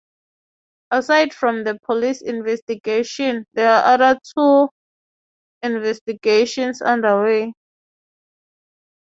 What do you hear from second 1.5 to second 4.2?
the police investigation there are